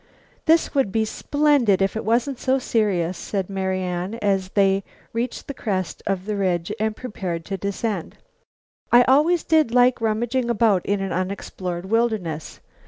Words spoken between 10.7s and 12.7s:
in an unexplored wilderness.